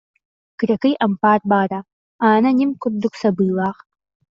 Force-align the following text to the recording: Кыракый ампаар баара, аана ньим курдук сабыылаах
Кыракый 0.57 0.93
ампаар 1.05 1.41
баара, 1.51 1.79
аана 2.27 2.49
ньим 2.57 2.71
курдук 2.81 3.13
сабыылаах 3.21 3.77